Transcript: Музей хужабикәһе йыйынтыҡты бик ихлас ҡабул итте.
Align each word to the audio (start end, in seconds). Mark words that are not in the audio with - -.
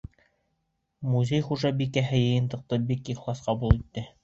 Музей 1.09 1.43
хужабикәһе 1.51 2.23
йыйынтыҡты 2.23 2.83
бик 2.91 3.15
ихлас 3.17 3.47
ҡабул 3.51 3.79
итте. 3.81 4.09